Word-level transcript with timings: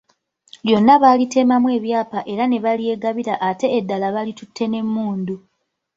Lyonna 0.65 0.95
baalitemamu 1.03 1.67
ebyapa 1.77 2.19
era 2.31 2.43
ne 2.47 2.57
balyegabira 2.65 3.33
ate 3.49 3.67
eddala 3.77 4.07
balitutte 4.15 4.63
n’emmundu. 4.67 5.35